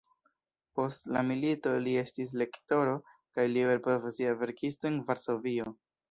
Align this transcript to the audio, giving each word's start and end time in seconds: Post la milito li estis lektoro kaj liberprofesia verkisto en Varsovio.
Post 0.77 1.09
la 1.17 1.21
milito 1.25 1.73
li 1.87 1.91
estis 2.01 2.31
lektoro 2.41 2.95
kaj 3.39 3.45
liberprofesia 3.57 4.31
verkisto 4.39 4.89
en 4.91 4.97
Varsovio. 5.11 5.75